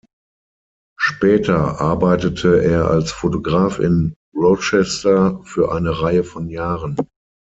Später 0.99 1.79
arbeitete 1.79 2.63
er 2.63 2.89
als 2.89 3.11
Fotograf 3.11 3.77
in 3.77 4.15
Rochester 4.35 5.43
für 5.43 5.71
eine 5.71 6.01
Reihe 6.01 6.23
von 6.23 6.49
Jahren. 6.49 6.97